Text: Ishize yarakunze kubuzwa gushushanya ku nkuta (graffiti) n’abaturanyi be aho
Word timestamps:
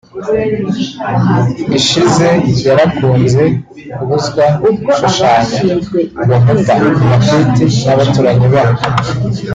Ishize 1.79 2.27
yarakunze 2.67 3.41
kubuzwa 3.95 4.43
gushushanya 4.85 5.73
ku 6.23 6.33
nkuta 6.41 6.73
(graffiti) 7.05 7.63
n’abaturanyi 7.85 8.45
be 8.51 8.59
aho 8.63 8.81